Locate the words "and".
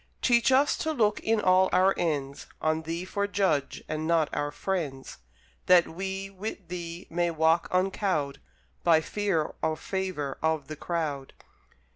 3.87-4.07